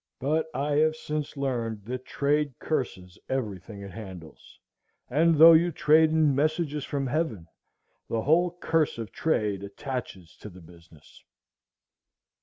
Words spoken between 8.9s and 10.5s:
of trade attaches to